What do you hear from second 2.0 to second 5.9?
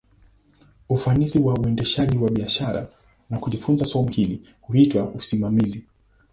wa biashara, na kujifunza somo hili, huitwa usimamizi.